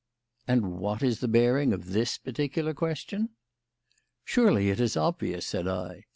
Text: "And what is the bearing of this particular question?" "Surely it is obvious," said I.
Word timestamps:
"And 0.47 0.79
what 0.79 1.03
is 1.03 1.19
the 1.19 1.27
bearing 1.27 1.73
of 1.73 1.91
this 1.91 2.17
particular 2.17 2.73
question?" 2.73 3.29
"Surely 4.25 4.71
it 4.71 4.79
is 4.79 4.97
obvious," 4.97 5.45
said 5.45 5.67
I. 5.67 6.05